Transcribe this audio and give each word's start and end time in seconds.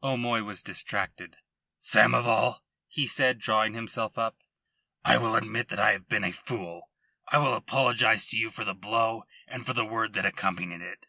O'Moy 0.00 0.44
was 0.44 0.62
distracted. 0.62 1.38
"Samoval," 1.80 2.60
he 2.86 3.04
said, 3.04 3.40
drawing 3.40 3.74
himself 3.74 4.16
up, 4.16 4.36
"I 5.04 5.16
will 5.18 5.34
admit 5.34 5.70
that 5.70 5.80
I 5.80 5.90
have 5.90 6.08
been 6.08 6.22
a 6.22 6.30
fool. 6.30 6.88
I 7.26 7.38
will 7.38 7.54
apologise 7.54 8.26
to 8.30 8.36
you 8.38 8.48
for 8.50 8.64
the 8.64 8.74
blow 8.76 9.24
and 9.48 9.66
for 9.66 9.72
the 9.72 9.84
word 9.84 10.12
that 10.12 10.24
accompanied 10.24 10.82
it." 10.82 11.06